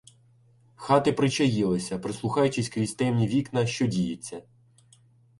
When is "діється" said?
3.87-4.41